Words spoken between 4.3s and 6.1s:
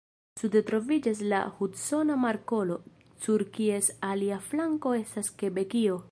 flanko estas Kebekio.